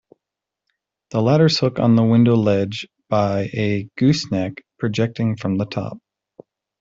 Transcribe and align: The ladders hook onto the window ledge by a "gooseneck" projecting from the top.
The 1.11 1.21
ladders 1.21 1.59
hook 1.59 1.77
onto 1.77 1.97
the 1.97 2.03
window 2.03 2.35
ledge 2.35 2.87
by 3.07 3.51
a 3.53 3.87
"gooseneck" 3.99 4.63
projecting 4.79 5.37
from 5.37 5.59
the 5.59 5.67
top. 5.67 5.99